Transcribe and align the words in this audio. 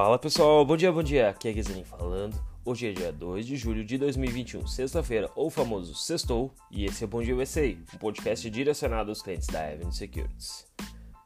Fala 0.00 0.16
pessoal, 0.16 0.64
bom 0.64 0.76
dia, 0.76 0.92
bom 0.92 1.02
dia. 1.02 1.30
Aqui 1.30 1.48
é 1.48 1.52
Guizanin 1.52 1.82
falando. 1.82 2.40
Hoje 2.64 2.86
é 2.86 2.92
dia 2.92 3.10
2 3.10 3.44
de 3.44 3.56
julho 3.56 3.84
de 3.84 3.98
2021, 3.98 4.64
sexta-feira, 4.64 5.28
ou 5.34 5.50
famoso 5.50 5.92
sextou, 5.92 6.54
e 6.70 6.84
esse 6.84 7.02
é 7.02 7.04
o 7.04 7.10
Bom 7.10 7.20
Dia 7.20 7.34
USA, 7.34 7.76
um 7.92 7.98
podcast 7.98 8.48
direcionado 8.48 9.10
aos 9.10 9.20
clientes 9.20 9.48
da 9.48 9.60
Avenue 9.60 9.92
Securities. 9.92 10.68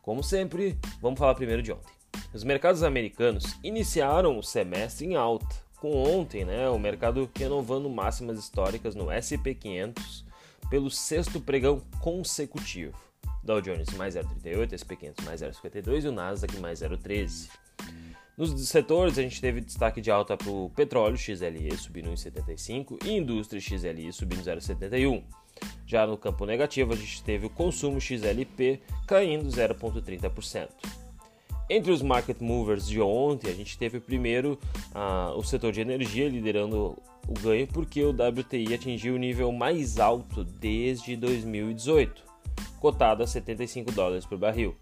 Como 0.01 0.25
sempre, 0.25 0.79
vamos 1.03 1.19
falar 1.19 1.35
primeiro 1.35 1.63
de 1.63 1.71
ontem. 1.71 1.93
Os 2.33 2.45
mercados 2.45 2.83
americanos 2.83 3.59
iniciaram 3.63 4.39
o 4.39 4.43
semestre 4.43 5.05
em 5.05 5.17
alta, 5.17 5.55
com 5.79 5.93
ontem, 6.05 6.47
né, 6.47 6.67
o 6.71 6.79
mercado 6.79 7.29
renovando 7.37 7.91
máximas 7.91 8.39
históricas 8.39 8.95
no 8.95 9.11
S&P 9.11 9.55
500 9.55 10.25
pelo 10.71 10.91
sexto 10.91 11.39
pregão 11.43 11.83
consecutivo. 12.01 12.99
Dow 13.45 13.61
Jones 13.61 13.91
mais 13.99 14.15
0,38, 14.15 14.79
SP 14.81 14.97
500 14.97 15.25
mais 15.27 15.43
0,52 15.43 16.05
e 16.05 16.09
o 16.09 16.13
Nasdaq 16.13 16.57
mais 16.57 16.81
0,13. 16.81 17.51
Nos 18.43 18.69
setores, 18.69 19.17
a 19.17 19.23
gente 19.23 19.41
teve 19.41 19.61
destaque 19.61 20.01
de 20.01 20.11
alta 20.11 20.37
para 20.37 20.51
o 20.51 20.69
petróleo 20.71 21.17
XLE 21.17 21.77
subindo 21.77 22.11
1,75 22.11 22.99
e 23.07 23.13
indústria 23.13 23.61
XLI 23.61 24.13
subindo 24.13 24.43
0,71. 24.43 25.23
Já 25.87 26.09
no 26.09 26.19
campo 26.19 26.45
negativo, 26.45 26.93
a 26.93 26.97
gente 26.97 27.23
teve 27.23 27.47
o 27.47 27.51
consumo 27.51 28.01
XLP 28.01 28.81
caindo 29.07 29.49
0,30%. 29.49 30.71
Entre 31.71 31.93
os 31.93 32.03
market 32.03 32.41
movers 32.41 32.89
de 32.89 33.01
ontem, 33.01 33.49
a 33.49 33.55
gente 33.55 33.79
teve 33.79 34.01
primeiro 34.01 34.59
uh, 34.93 35.39
o 35.39 35.45
setor 35.45 35.71
de 35.71 35.81
energia 35.81 36.29
liderando 36.29 36.99
o 37.29 37.35
ganho 37.41 37.69
porque 37.69 38.03
o 38.03 38.11
WTI 38.11 38.75
atingiu 38.75 39.15
o 39.15 39.19
nível 39.19 39.53
mais 39.53 40.01
alto 40.01 40.43
desde 40.43 41.15
2018, 41.15 42.25
cotado 42.81 43.23
a 43.23 43.27
75 43.29 43.93
dólares 43.93 44.27
por 44.27 44.37
barril. 44.37 44.75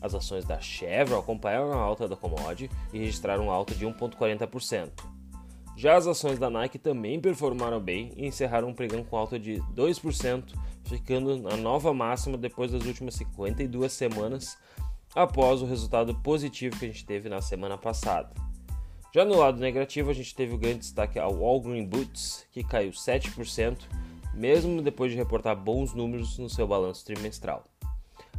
As 0.00 0.14
ações 0.14 0.44
da 0.44 0.60
Chevron 0.60 1.18
acompanharam 1.18 1.72
a 1.72 1.82
alta 1.82 2.08
da 2.08 2.16
commodity 2.16 2.70
e 2.92 2.98
registraram 2.98 3.50
alta 3.50 3.74
de 3.74 3.86
1,40%. 3.86 4.90
Já 5.76 5.96
as 5.96 6.06
ações 6.06 6.38
da 6.38 6.50
Nike 6.50 6.78
também 6.78 7.20
performaram 7.20 7.80
bem 7.80 8.12
e 8.16 8.26
encerraram 8.26 8.68
um 8.68 8.74
pregão 8.74 9.02
com 9.02 9.16
alta 9.16 9.38
de 9.38 9.62
2%, 9.74 10.54
ficando 10.84 11.38
na 11.38 11.56
nova 11.56 11.94
máxima 11.94 12.36
depois 12.36 12.70
das 12.70 12.84
últimas 12.84 13.14
52 13.14 13.92
semanas, 13.92 14.58
após 15.14 15.62
o 15.62 15.66
resultado 15.66 16.14
positivo 16.16 16.78
que 16.78 16.84
a 16.84 16.88
gente 16.88 17.04
teve 17.04 17.28
na 17.28 17.40
semana 17.40 17.78
passada. 17.78 18.30
Já 19.12 19.24
no 19.24 19.36
lado 19.36 19.58
negativo, 19.58 20.10
a 20.10 20.14
gente 20.14 20.34
teve 20.34 20.54
o 20.54 20.58
grande 20.58 20.80
destaque 20.80 21.18
ao 21.18 21.34
Walgreen 21.34 21.86
Boots, 21.86 22.46
que 22.52 22.62
caiu 22.62 22.90
7%, 22.90 23.78
mesmo 24.34 24.82
depois 24.82 25.10
de 25.10 25.16
reportar 25.16 25.56
bons 25.56 25.94
números 25.94 26.38
no 26.38 26.48
seu 26.48 26.66
balanço 26.66 27.04
trimestral. 27.04 27.64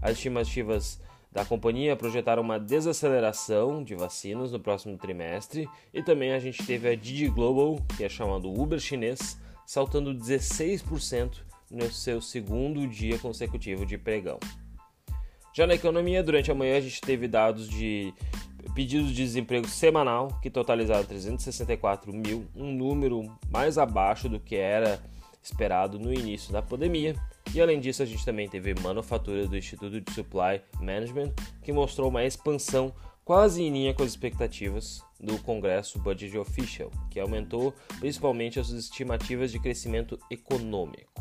As 0.01 0.11
estimativas 0.11 1.01
da 1.31 1.45
companhia 1.45 1.95
projetaram 1.95 2.41
uma 2.41 2.59
desaceleração 2.59 3.83
de 3.83 3.95
vacinas 3.95 4.51
no 4.51 4.59
próximo 4.59 4.97
trimestre 4.97 5.67
e 5.93 6.03
também 6.03 6.33
a 6.33 6.39
gente 6.39 6.65
teve 6.65 6.89
a 6.89 6.95
Didi 6.95 7.29
Global, 7.29 7.79
que 7.95 8.03
é 8.03 8.09
chamado 8.09 8.51
Uber 8.51 8.79
chinês, 8.79 9.39
saltando 9.65 10.13
16% 10.13 11.37
no 11.69 11.89
seu 11.89 12.21
segundo 12.21 12.85
dia 12.85 13.17
consecutivo 13.17 13.85
de 13.85 13.97
pregão. 13.97 14.39
Já 15.53 15.65
na 15.65 15.73
economia, 15.73 16.21
durante 16.21 16.51
a 16.51 16.55
manhã 16.55 16.77
a 16.77 16.81
gente 16.81 16.99
teve 16.99 17.27
dados 17.27 17.69
de 17.69 18.13
pedidos 18.75 19.09
de 19.09 19.15
desemprego 19.15 19.67
semanal 19.67 20.39
que 20.41 20.49
totalizaram 20.49 21.03
364 21.05 22.13
mil, 22.13 22.45
um 22.55 22.73
número 22.73 23.23
mais 23.49 23.77
abaixo 23.77 24.27
do 24.27 24.39
que 24.39 24.55
era 24.55 25.01
esperado 25.41 25.97
no 25.97 26.13
início 26.13 26.51
da 26.51 26.61
pandemia 26.61 27.15
e 27.53 27.61
além 27.61 27.79
disso, 27.79 28.01
a 28.01 28.05
gente 28.05 28.23
também 28.23 28.47
teve 28.47 28.73
manufatura 28.81 29.47
do 29.47 29.57
Instituto 29.57 29.99
de 29.99 30.13
Supply 30.13 30.61
Management, 30.79 31.33
que 31.61 31.73
mostrou 31.73 32.09
uma 32.09 32.23
expansão 32.23 32.93
quase 33.25 33.61
em 33.61 33.71
linha 33.71 33.93
com 33.93 34.03
as 34.03 34.09
expectativas 34.09 35.03
do 35.19 35.37
Congresso 35.39 35.99
Budget 35.99 36.37
Official, 36.37 36.89
que 37.09 37.19
aumentou 37.19 37.73
principalmente 37.99 38.59
as 38.59 38.69
estimativas 38.69 39.51
de 39.51 39.59
crescimento 39.59 40.19
econômico. 40.29 41.11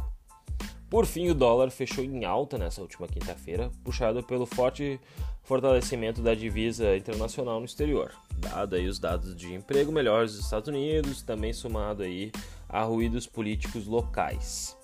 Por 0.88 1.06
fim, 1.06 1.28
o 1.28 1.34
dólar 1.34 1.70
fechou 1.70 2.02
em 2.02 2.24
alta 2.24 2.58
nessa 2.58 2.80
última 2.80 3.06
quinta-feira, 3.06 3.70
puxado 3.84 4.24
pelo 4.24 4.44
forte 4.44 4.98
fortalecimento 5.44 6.20
da 6.20 6.34
divisa 6.34 6.96
internacional 6.96 7.60
no 7.60 7.66
exterior, 7.66 8.12
dado 8.38 8.74
aí 8.74 8.88
os 8.88 8.98
dados 8.98 9.36
de 9.36 9.54
emprego 9.54 9.92
melhores 9.92 10.32
dos 10.32 10.44
Estados 10.44 10.68
Unidos, 10.68 11.22
também 11.22 11.52
somado 11.52 12.02
aí 12.02 12.32
a 12.68 12.82
ruídos 12.82 13.26
políticos 13.26 13.86
locais. 13.86 14.79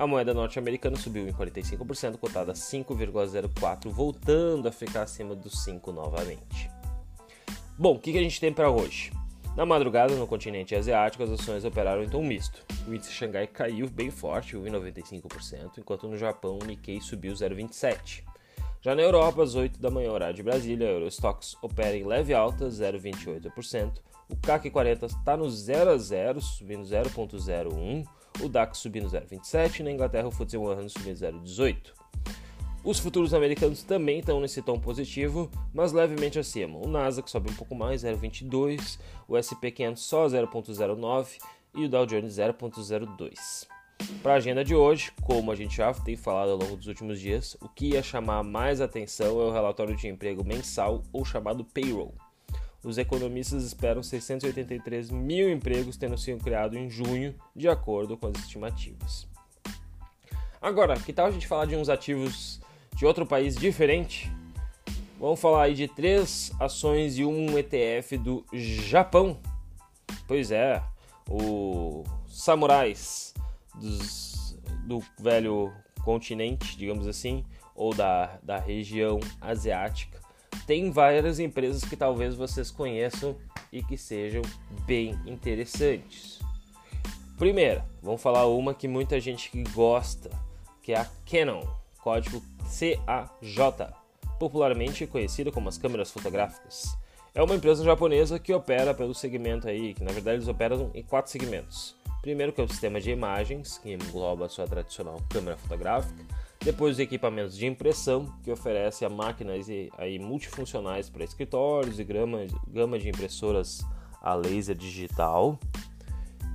A 0.00 0.06
moeda 0.06 0.32
norte-americana 0.32 0.96
subiu 0.96 1.28
em 1.28 1.30
45%, 1.30 2.16
cotada 2.16 2.52
a 2.52 2.54
5,04, 2.54 3.90
voltando 3.90 4.66
a 4.66 4.72
ficar 4.72 5.02
acima 5.02 5.34
dos 5.34 5.62
5 5.62 5.92
novamente. 5.92 6.70
Bom, 7.78 7.96
o 7.96 7.98
que, 7.98 8.16
a 8.16 8.22
gente 8.22 8.40
tem 8.40 8.50
para 8.50 8.70
hoje? 8.70 9.12
Na 9.54 9.66
madrugada, 9.66 10.14
no 10.14 10.26
continente 10.26 10.74
asiático, 10.74 11.22
as 11.22 11.30
ações 11.30 11.66
operaram 11.66 12.02
em 12.02 12.08
tom 12.08 12.24
misto. 12.24 12.64
O 12.88 12.94
índice 12.94 13.12
Xangai 13.12 13.46
caiu 13.46 13.90
bem 13.90 14.10
forte, 14.10 14.56
1,95%, 14.56 15.76
enquanto 15.76 16.08
no 16.08 16.16
Japão 16.16 16.58
o 16.58 16.64
Nikkei 16.64 16.98
subiu 17.02 17.34
0,27%. 17.34 18.22
Já 18.80 18.94
na 18.94 19.02
Europa, 19.02 19.42
às 19.42 19.54
8 19.54 19.78
da 19.78 19.90
manhã, 19.90 20.12
horário 20.12 20.34
de 20.34 20.42
Brasília, 20.42 20.88
a 20.88 20.92
Eurostox 20.92 21.58
opera 21.60 21.94
em 21.94 22.04
leve 22.04 22.32
alta, 22.32 22.68
0,28%. 22.68 24.00
O 24.30 24.36
CAC 24.36 24.70
40 24.70 25.04
está 25.04 25.36
no 25.36 25.50
0 25.50 25.90
a 25.90 25.98
0, 25.98 26.40
subindo 26.40 26.84
0,01% 26.84 28.06
o 28.40 28.48
DAX 28.48 28.78
subindo 28.78 29.08
0,27 29.08 29.80
e 29.80 29.82
na 29.82 29.90
Inglaterra 29.90 30.28
o 30.28 30.30
FTSE 30.30 30.56
100 30.56 30.88
subindo 30.88 31.16
0,18. 31.16 31.76
Os 32.82 32.98
futuros 32.98 33.34
americanos 33.34 33.82
também 33.82 34.20
estão 34.20 34.40
nesse 34.40 34.62
tom 34.62 34.78
positivo, 34.78 35.50
mas 35.74 35.92
levemente 35.92 36.38
acima. 36.38 36.78
O 36.78 36.88
Nasdaq 36.88 37.30
sobe 37.30 37.50
um 37.50 37.54
pouco 37.54 37.74
mais, 37.74 38.04
0,22, 38.04 38.98
o 39.28 39.36
S&P 39.36 39.70
500 39.70 40.02
só 40.02 40.26
0,09 40.26 41.38
e 41.74 41.84
o 41.84 41.88
Dow 41.88 42.06
Jones 42.06 42.36
0,02. 42.36 43.68
Para 44.22 44.32
a 44.32 44.36
agenda 44.36 44.64
de 44.64 44.74
hoje, 44.74 45.12
como 45.22 45.52
a 45.52 45.54
gente 45.54 45.76
já 45.76 45.92
tem 45.92 46.16
falado 46.16 46.52
ao 46.52 46.56
longo 46.56 46.74
dos 46.74 46.86
últimos 46.86 47.20
dias, 47.20 47.54
o 47.60 47.68
que 47.68 47.88
ia 47.88 48.02
chamar 48.02 48.42
mais 48.42 48.80
atenção 48.80 49.38
é 49.40 49.44
o 49.44 49.52
relatório 49.52 49.94
de 49.94 50.08
emprego 50.08 50.42
mensal 50.42 51.02
ou 51.12 51.22
chamado 51.22 51.62
payroll. 51.62 52.14
Os 52.82 52.96
economistas 52.96 53.62
esperam 53.62 54.02
683 54.02 55.10
mil 55.10 55.50
empregos 55.50 55.96
tendo 55.96 56.16
sido 56.16 56.42
criados 56.42 56.78
em 56.78 56.88
junho, 56.88 57.34
de 57.54 57.68
acordo 57.68 58.16
com 58.16 58.28
as 58.28 58.38
estimativas. 58.38 59.28
Agora, 60.60 60.98
que 60.98 61.12
tal 61.12 61.26
a 61.26 61.30
gente 61.30 61.46
falar 61.46 61.66
de 61.66 61.76
uns 61.76 61.88
ativos 61.88 62.60
de 62.96 63.04
outro 63.04 63.26
país 63.26 63.56
diferente? 63.56 64.30
Vamos 65.18 65.40
falar 65.40 65.64
aí 65.64 65.74
de 65.74 65.88
três 65.88 66.52
ações 66.58 67.18
e 67.18 67.24
um 67.24 67.58
ETF 67.58 68.16
do 68.16 68.44
Japão. 68.52 69.38
Pois 70.26 70.50
é, 70.50 70.82
o 71.28 72.04
Samurais 72.26 73.34
dos, 73.74 74.58
do 74.86 75.02
velho 75.18 75.72
continente, 76.02 76.76
digamos 76.76 77.06
assim, 77.06 77.44
ou 77.74 77.94
da, 77.94 78.38
da 78.42 78.58
região 78.58 79.20
asiática, 79.40 80.19
tem 80.66 80.90
várias 80.90 81.38
empresas 81.38 81.84
que 81.84 81.96
talvez 81.96 82.34
vocês 82.34 82.70
conheçam 82.70 83.36
e 83.72 83.82
que 83.82 83.96
sejam 83.96 84.42
bem 84.86 85.18
interessantes. 85.26 86.38
Primeira, 87.38 87.84
vamos 88.02 88.20
falar 88.20 88.46
uma 88.46 88.74
que 88.74 88.86
muita 88.86 89.18
gente 89.18 89.50
gosta, 89.72 90.30
que 90.82 90.92
é 90.92 90.98
a 90.98 91.06
Canon, 91.24 91.62
código 92.02 92.42
CAJ, 92.62 93.92
popularmente 94.38 95.06
conhecida 95.06 95.50
como 95.50 95.68
as 95.68 95.78
câmeras 95.78 96.10
fotográficas. 96.10 96.96
É 97.34 97.42
uma 97.42 97.54
empresa 97.54 97.84
japonesa 97.84 98.38
que 98.38 98.52
opera 98.52 98.92
pelo 98.92 99.14
segmento 99.14 99.68
aí, 99.68 99.94
que 99.94 100.02
na 100.02 100.12
verdade 100.12 100.38
eles 100.38 100.48
operam 100.48 100.90
em 100.92 101.02
quatro 101.02 101.30
segmentos. 101.30 101.94
Primeiro 102.20 102.52
que 102.52 102.60
é 102.60 102.64
o 102.64 102.68
sistema 102.68 103.00
de 103.00 103.10
imagens, 103.10 103.78
que 103.78 103.92
engloba 103.92 104.46
a 104.46 104.48
sua 104.48 104.66
tradicional 104.66 105.16
câmera 105.30 105.56
fotográfica. 105.56 106.24
Depois 106.62 106.96
os 106.96 106.98
equipamentos 106.98 107.56
de 107.56 107.66
impressão, 107.66 108.26
que 108.42 108.50
oferece 108.50 109.04
a 109.04 109.08
máquinas 109.08 109.66
aí 109.96 110.18
multifuncionais 110.18 111.08
para 111.08 111.24
escritórios 111.24 111.98
e 111.98 112.04
gama, 112.04 112.46
gama 112.68 112.98
de 112.98 113.08
impressoras 113.08 113.80
a 114.20 114.34
laser 114.34 114.76
digital. 114.76 115.58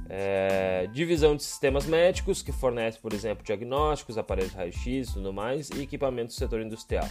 É, 0.07 0.87
divisão 0.93 1.35
de 1.35 1.43
sistemas 1.43 1.87
médicos, 1.87 2.43
que 2.43 2.51
fornece, 2.51 2.99
por 2.99 3.13
exemplo, 3.13 3.43
diagnósticos, 3.43 4.19
aparelhos 4.19 4.53
raio-x 4.53 5.09
e 5.09 5.13
tudo 5.13 5.33
mais, 5.33 5.71
e 5.71 5.81
equipamentos 5.81 6.35
do 6.35 6.39
setor 6.39 6.61
industrial. 6.61 7.09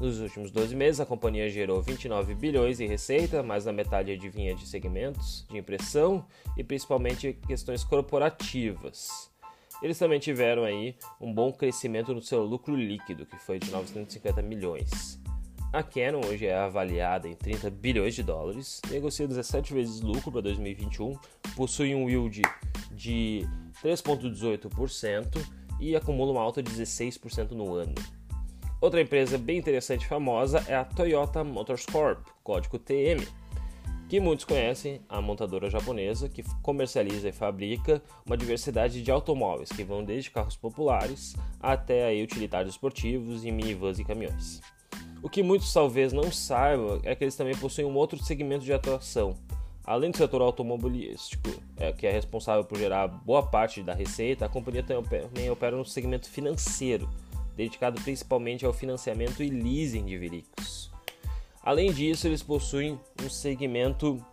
Nos 0.00 0.20
últimos 0.20 0.52
12 0.52 0.74
meses, 0.76 1.00
a 1.00 1.04
companhia 1.04 1.50
gerou 1.50 1.82
29 1.82 2.34
bilhões 2.36 2.80
em 2.80 2.86
receita, 2.86 3.42
mais 3.42 3.64
da 3.64 3.72
metade 3.72 4.12
adivinha 4.12 4.54
de 4.54 4.66
segmentos 4.66 5.44
de 5.50 5.58
impressão 5.58 6.24
e 6.56 6.62
principalmente 6.62 7.32
questões 7.46 7.82
corporativas. 7.82 9.29
Eles 9.82 9.98
também 9.98 10.18
tiveram 10.18 10.64
aí 10.64 10.94
um 11.20 11.32
bom 11.32 11.52
crescimento 11.52 12.14
no 12.14 12.20
seu 12.20 12.42
lucro 12.42 12.74
líquido, 12.74 13.24
que 13.24 13.38
foi 13.38 13.58
de 13.58 13.70
950 13.70 14.42
milhões. 14.42 15.20
A 15.72 15.82
Canon 15.82 16.20
hoje 16.26 16.46
é 16.46 16.56
avaliada 16.56 17.28
em 17.28 17.34
30 17.34 17.70
bilhões 17.70 18.14
de 18.14 18.24
dólares, 18.24 18.82
negocia 18.90 19.28
17 19.28 19.72
vezes 19.72 20.00
lucro 20.00 20.32
para 20.32 20.40
2021, 20.40 21.16
possui 21.54 21.94
um 21.94 22.10
yield 22.10 22.42
de 22.90 23.46
3,18% 23.82 25.38
e 25.78 25.94
acumula 25.94 26.32
uma 26.32 26.42
alta 26.42 26.60
de 26.60 26.70
16% 26.72 27.52
no 27.52 27.72
ano. 27.74 27.94
Outra 28.80 29.00
empresa 29.00 29.38
bem 29.38 29.58
interessante 29.58 30.02
e 30.02 30.08
famosa 30.08 30.64
é 30.66 30.74
a 30.74 30.84
Toyota 30.84 31.44
Motors 31.44 31.86
Corp, 31.86 32.26
código 32.42 32.78
TM. 32.78 33.24
Que 34.10 34.18
muitos 34.18 34.44
conhecem, 34.44 35.00
a 35.08 35.20
montadora 35.20 35.70
japonesa 35.70 36.28
que 36.28 36.42
comercializa 36.62 37.28
e 37.28 37.32
fabrica 37.32 38.02
uma 38.26 38.36
diversidade 38.36 39.04
de 39.04 39.08
automóveis 39.08 39.68
que 39.68 39.84
vão 39.84 40.02
desde 40.02 40.32
carros 40.32 40.56
populares 40.56 41.36
até 41.60 42.06
aí, 42.06 42.20
utilitários 42.20 42.74
esportivos 42.74 43.44
e 43.44 43.52
minivans 43.52 44.00
e 44.00 44.04
caminhões. 44.04 44.60
O 45.22 45.30
que 45.30 45.44
muitos 45.44 45.72
talvez 45.72 46.12
não 46.12 46.32
saibam 46.32 46.98
é 47.04 47.14
que 47.14 47.22
eles 47.22 47.36
também 47.36 47.56
possuem 47.56 47.86
um 47.86 47.94
outro 47.94 48.18
segmento 48.18 48.64
de 48.64 48.72
atuação. 48.72 49.36
Além 49.84 50.10
do 50.10 50.16
setor 50.16 50.42
automobilístico, 50.42 51.48
é, 51.76 51.92
que 51.92 52.04
é 52.04 52.10
responsável 52.10 52.64
por 52.64 52.78
gerar 52.78 53.06
boa 53.06 53.44
parte 53.44 53.80
da 53.80 53.94
receita, 53.94 54.44
a 54.44 54.48
companhia 54.48 54.82
também 54.82 55.04
opera, 55.04 55.28
também 55.28 55.50
opera 55.50 55.76
no 55.76 55.84
segmento 55.84 56.28
financeiro, 56.28 57.08
dedicado 57.54 58.02
principalmente 58.02 58.66
ao 58.66 58.72
financiamento 58.72 59.40
e 59.40 59.50
leasing 59.50 60.06
de 60.06 60.18
veículos. 60.18 60.79
Além 61.62 61.92
disso, 61.92 62.26
eles 62.26 62.42
possuem 62.42 62.98
um 63.22 63.28
segmento 63.28 64.24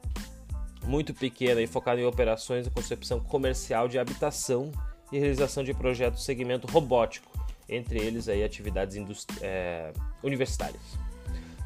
muito 0.85 1.13
pequeno 1.13 1.59
e 1.59 1.68
focado 1.68 2.00
em 2.00 2.06
operações 2.06 2.65
de 2.65 2.71
concepção 2.71 3.19
comercial 3.19 3.88
de 3.88 4.00
habitação 4.00 4.71
e 5.12 5.19
realização 5.19 5.63
de 5.63 5.74
projetos 5.74 6.24
segmento 6.24 6.68
robótico, 6.68 7.31
entre 7.68 8.00
eles 8.00 8.29
aí 8.29 8.44
atividades 8.44 8.97
é, 9.41 9.91
universitárias. 10.24 10.81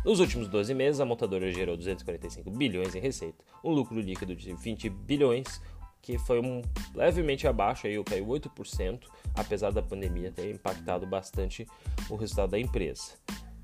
Nos 0.04 0.20
últimos 0.20 0.48
12 0.48 0.74
meses, 0.74 1.00
a 1.00 1.06
montadora 1.06 1.52
gerou 1.52 1.78
245 1.78 2.50
bilhões 2.50 2.96
em 2.96 3.00
receita, 3.00 3.46
um 3.64 3.72
lucro 3.72 4.00
líquido 4.00 4.36
de 4.36 4.52
20 4.54 4.90
bilhões, 4.90 5.62
que 6.02 6.18
foi 6.18 6.42
um, 6.42 6.64
levemente 6.96 7.48
abaixo, 7.48 7.86
aí 7.86 8.04
caiu 8.04 8.26
8%, 8.26 9.02
apesar 9.36 9.72
da 9.72 9.84
pandemia 9.84 10.32
ter 10.32 10.50
impactado 10.50 11.06
bastante 11.06 11.68
o 12.10 12.16
resultado 12.16 12.50
da 12.50 12.60
empresa. 12.60 13.14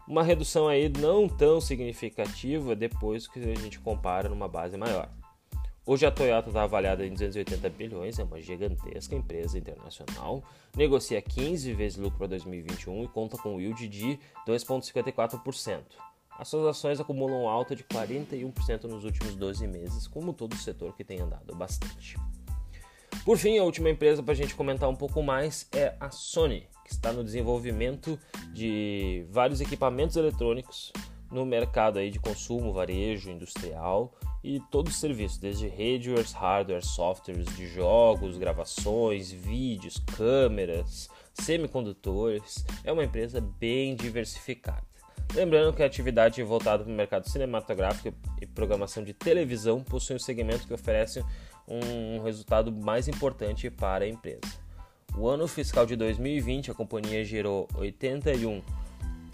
Uma 0.07 0.23
redução 0.23 0.69
aí 0.69 0.87
não 0.87 1.27
tão 1.27 1.59
significativa 1.59 2.73
depois 2.73 3.27
que 3.27 3.39
a 3.39 3.55
gente 3.55 3.77
compara 3.77 4.29
numa 4.29 4.47
base 4.47 4.77
maior. 4.77 5.09
Hoje 5.85 6.05
a 6.05 6.11
Toyota 6.11 6.47
está 6.47 6.63
avaliada 6.63 7.05
em 7.05 7.11
280 7.11 7.69
bilhões, 7.71 8.17
é 8.17 8.23
uma 8.23 8.39
gigantesca 8.39 9.15
empresa 9.15 9.57
internacional, 9.57 10.41
negocia 10.77 11.21
15 11.21 11.73
vezes 11.73 11.97
lucro 11.97 12.19
para 12.19 12.27
2021 12.27 13.03
e 13.03 13.07
conta 13.09 13.37
com 13.37 13.59
yield 13.59 13.85
de 13.89 14.17
2,54%. 14.47 15.81
As 16.39 16.47
suas 16.47 16.65
ações 16.67 17.01
acumulam 17.01 17.49
alta 17.49 17.75
de 17.75 17.83
41% 17.83 18.83
nos 18.83 19.03
últimos 19.03 19.35
12 19.35 19.67
meses, 19.67 20.07
como 20.07 20.31
todo 20.31 20.53
o 20.53 20.57
setor 20.57 20.95
que 20.95 21.03
tem 21.03 21.19
andado 21.19 21.53
bastante. 21.53 22.15
Por 23.27 23.37
fim, 23.37 23.57
a 23.57 23.63
última 23.65 23.89
empresa 23.89 24.23
para 24.23 24.31
a 24.31 24.37
gente 24.37 24.55
comentar 24.55 24.87
um 24.87 24.95
pouco 24.95 25.21
mais 25.21 25.67
é 25.73 25.93
a 25.99 26.09
Sony, 26.09 26.65
que 26.85 26.93
está 26.93 27.11
no 27.11 27.25
desenvolvimento 27.25 28.17
de 28.53 29.25
vários 29.29 29.59
equipamentos 29.59 30.15
eletrônicos 30.15 30.93
no 31.29 31.45
mercado 31.45 31.99
aí 31.99 32.09
de 32.09 32.21
consumo, 32.21 32.71
varejo, 32.71 33.29
industrial 33.29 34.13
e 34.41 34.61
todos 34.71 34.93
os 34.93 34.99
serviços, 35.01 35.37
desde 35.39 35.67
hardware, 35.67 36.25
hardware, 36.35 36.85
softwares 36.85 37.53
de 37.57 37.67
jogos, 37.67 38.37
gravações, 38.37 39.29
vídeos, 39.29 40.01
câmeras, 40.15 41.09
semicondutores. 41.33 42.65
É 42.85 42.93
uma 42.93 43.03
empresa 43.03 43.41
bem 43.41 43.93
diversificada. 43.93 44.87
Lembrando 45.33 45.75
que 45.75 45.83
a 45.83 45.85
atividade 45.85 46.41
voltada 46.43 46.85
para 46.85 46.93
o 46.93 46.95
mercado 46.95 47.27
cinematográfico 47.27 48.17
e 48.41 48.45
programação 48.45 49.03
de 49.03 49.13
televisão 49.13 49.83
possui 49.83 50.15
um 50.15 50.19
segmento 50.19 50.65
que 50.65 50.73
oferece 50.73 51.21
um 51.67 52.21
resultado 52.23 52.71
mais 52.71 53.07
importante 53.07 53.69
para 53.69 54.05
a 54.05 54.07
empresa. 54.07 54.41
O 55.17 55.27
ano 55.27 55.47
fiscal 55.47 55.85
de 55.85 55.95
2020, 55.95 56.71
a 56.71 56.73
companhia 56.73 57.23
gerou 57.25 57.67
81 57.75 58.61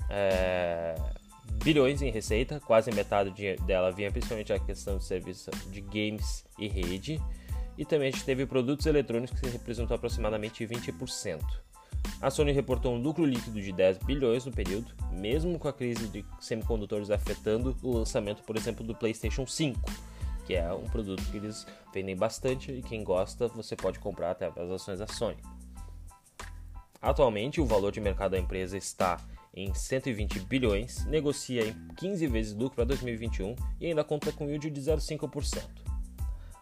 é, 0.09 0.95
bilhões 1.63 2.01
em 2.01 2.09
receita, 2.09 2.59
quase 2.59 2.91
metade 2.91 3.55
dela 3.65 3.91
vinha 3.91 4.11
principalmente 4.11 4.53
a 4.53 4.59
questão 4.59 4.97
de 4.97 5.03
serviço 5.03 5.51
de 5.69 5.81
games 5.81 6.45
e 6.57 6.67
rede, 6.67 7.21
e 7.77 7.83
também 7.83 8.09
a 8.09 8.11
gente 8.11 8.23
teve 8.23 8.45
produtos 8.45 8.85
eletrônicos 8.85 9.39
que 9.39 9.47
representou 9.49 9.95
aproximadamente 9.95 10.65
20%. 10.65 11.41
A 12.21 12.29
Sony 12.29 12.51
reportou 12.51 12.93
um 12.93 13.01
lucro 13.01 13.25
líquido 13.25 13.61
de 13.61 13.71
10 13.71 13.97
bilhões 13.99 14.45
no 14.45 14.51
período, 14.51 14.93
mesmo 15.11 15.57
com 15.57 15.67
a 15.67 15.73
crise 15.73 16.07
de 16.07 16.25
semicondutores 16.39 17.09
afetando 17.09 17.75
o 17.81 17.91
lançamento, 17.91 18.43
por 18.43 18.55
exemplo, 18.55 18.85
do 18.85 18.95
PlayStation 18.95 19.45
5 19.45 20.12
que 20.45 20.55
é 20.55 20.73
um 20.73 20.85
produto 20.85 21.23
que 21.31 21.37
eles 21.37 21.65
vendem 21.93 22.15
bastante 22.15 22.71
e 22.71 22.81
quem 22.81 23.03
gosta 23.03 23.47
você 23.47 23.75
pode 23.75 23.99
comprar 23.99 24.31
até 24.31 24.47
as 24.47 24.69
ações 24.69 24.99
da 24.99 25.07
Sony. 25.07 25.37
Atualmente, 27.01 27.59
o 27.59 27.65
valor 27.65 27.91
de 27.91 27.99
mercado 27.99 28.31
da 28.31 28.39
empresa 28.39 28.77
está 28.77 29.19
em 29.53 29.73
120 29.73 30.39
bilhões, 30.41 31.05
negocia 31.05 31.67
em 31.67 31.87
15 31.95 32.27
vezes 32.27 32.53
lucro 32.53 32.75
para 32.75 32.85
2021 32.85 33.55
e 33.79 33.87
ainda 33.87 34.03
conta 34.03 34.31
com 34.31 34.47
yield 34.47 34.69
de 34.69 34.81
0,5%. 34.81 35.63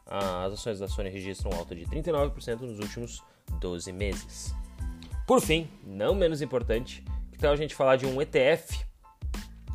As 0.06 0.54
ações 0.54 0.80
da 0.80 0.88
Sony 0.88 1.10
registram 1.10 1.54
alta 1.54 1.74
de 1.74 1.86
39% 1.86 2.62
nos 2.62 2.80
últimos 2.80 3.24
12 3.60 3.94
meses. 3.94 4.54
Por 5.25 5.39
fim, 5.39 5.69
não 5.86 6.13
menos 6.13 6.42
importante, 6.42 7.04
que 7.31 7.38
tal 7.38 7.54
a 7.54 7.56
gente 7.56 7.74
falar 7.74 7.95
de 7.95 8.06
um 8.06 8.22
ETF? 8.22 8.83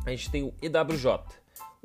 A 0.05 0.11
gente 0.11 0.29
tem 0.29 0.43
o 0.43 0.53
EWJ, 0.61 1.23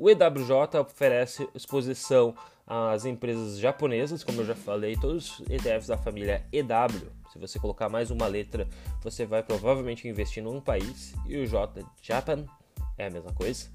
o 0.03 0.09
EWJ 0.09 0.79
oferece 0.81 1.47
exposição 1.55 2.35
às 2.67 3.05
empresas 3.05 3.57
japonesas, 3.57 4.21
como 4.21 4.41
eu 4.41 4.45
já 4.45 4.53
falei, 4.53 4.97
todos 4.97 5.39
os 5.39 5.49
ETFs 5.49 5.87
da 5.87 5.97
família 5.97 6.45
EW. 6.51 7.09
Se 7.31 7.39
você 7.39 7.57
colocar 7.57 7.87
mais 7.87 8.11
uma 8.11 8.27
letra, 8.27 8.67
você 9.01 9.25
vai 9.25 9.41
provavelmente 9.41 10.05
investir 10.05 10.43
num 10.43 10.59
país. 10.59 11.13
E 11.25 11.37
o 11.37 11.47
J, 11.47 11.85
Japan, 12.01 12.43
é 12.97 13.07
a 13.07 13.09
mesma 13.09 13.31
coisa. 13.31 13.69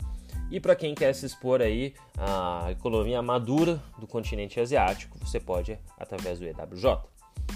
E 0.50 0.60
para 0.60 0.76
quem 0.76 0.94
quer 0.94 1.14
se 1.14 1.24
expor 1.24 1.62
aí 1.62 1.94
à 2.18 2.66
economia 2.72 3.22
madura 3.22 3.82
do 3.98 4.06
continente 4.06 4.60
asiático, 4.60 5.18
você 5.18 5.40
pode 5.40 5.78
através 5.98 6.38
do 6.38 6.44
EWJ. 6.44 6.98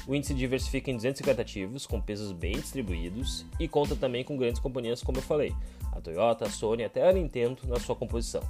O 0.08 0.14
índice 0.14 0.32
diversifica 0.32 0.90
em 0.90 0.96
250 0.96 1.42
ativos, 1.42 1.86
com 1.86 2.00
pesos 2.00 2.32
bem 2.32 2.52
distribuídos, 2.52 3.44
e 3.60 3.68
conta 3.68 3.94
também 3.94 4.24
com 4.24 4.34
grandes 4.38 4.62
companhias, 4.62 5.02
como 5.02 5.18
eu 5.18 5.22
falei, 5.22 5.54
a 5.92 6.00
Toyota, 6.00 6.46
a 6.46 6.50
Sony 6.50 6.84
até 6.84 7.06
a 7.06 7.12
Nintendo 7.12 7.58
na 7.68 7.78
sua 7.78 7.94
composição. 7.94 8.42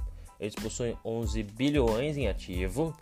Eles 0.43 0.55
possuem 0.55 0.97
11 1.05 1.41
bilhões 1.41 2.17
em 2.17 2.27
ativo, 2.27 2.93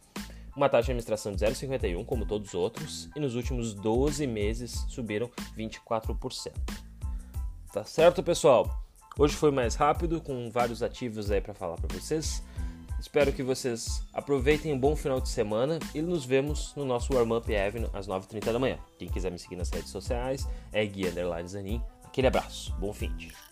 uma 0.55 0.69
taxa 0.69 0.85
de 0.85 0.91
administração 0.91 1.31
de 1.31 1.43
0,51, 1.43 2.05
como 2.05 2.23
todos 2.23 2.49
os 2.49 2.53
outros, 2.53 3.09
e 3.15 3.19
nos 3.19 3.33
últimos 3.33 3.73
12 3.73 4.27
meses 4.27 4.85
subiram 4.89 5.27
24%. 5.57 6.51
Tá 7.73 7.83
certo, 7.83 8.21
pessoal? 8.21 8.85
Hoje 9.17 9.33
foi 9.33 9.49
mais 9.49 9.73
rápido, 9.73 10.21
com 10.21 10.51
vários 10.51 10.83
ativos 10.83 11.31
aí 11.31 11.41
para 11.41 11.55
falar 11.55 11.77
para 11.77 11.97
vocês. 11.97 12.43
Espero 12.99 13.33
que 13.33 13.41
vocês 13.41 14.03
aproveitem 14.13 14.71
um 14.71 14.79
bom 14.79 14.95
final 14.95 15.19
de 15.19 15.29
semana 15.29 15.79
e 15.95 16.01
nos 16.03 16.23
vemos 16.23 16.75
no 16.75 16.85
nosso 16.85 17.11
Warm 17.11 17.31
Up 17.31 17.55
Avenue 17.55 17.89
às 17.91 18.07
9h30 18.07 18.53
da 18.53 18.59
manhã. 18.59 18.77
Quem 18.99 19.09
quiser 19.09 19.31
me 19.31 19.39
seguir 19.39 19.55
nas 19.55 19.71
redes 19.71 19.89
sociais 19.89 20.47
é 20.71 20.85
Gui 20.85 21.09
Zanin. 21.47 21.81
Aquele 22.03 22.27
abraço, 22.27 22.71
bom 22.79 22.93
fim 22.93 23.09
de. 23.17 23.50